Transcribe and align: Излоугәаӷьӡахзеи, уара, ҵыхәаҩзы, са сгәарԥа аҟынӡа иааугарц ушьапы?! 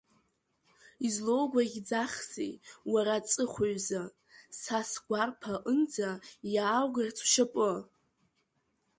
Излоугәаӷьӡахзеи, 1.07 2.53
уара, 2.91 3.25
ҵыхәаҩзы, 3.29 4.01
са 4.59 4.79
сгәарԥа 4.89 5.53
аҟынӡа 5.57 6.09
иааугарц 6.53 7.17
ушьапы?! 7.25 7.71